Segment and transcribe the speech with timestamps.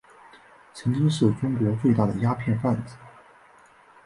[0.73, 2.95] 曾经是中国最大的鸦片贩子。